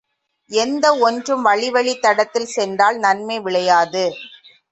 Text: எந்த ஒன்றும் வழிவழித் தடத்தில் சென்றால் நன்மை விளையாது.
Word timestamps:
எந்த 0.51 0.85
ஒன்றும் 0.97 1.45
வழிவழித் 1.45 2.01
தடத்தில் 2.01 2.45
சென்றால் 2.45 2.97
நன்மை 2.97 3.39
விளையாது. 3.39 4.05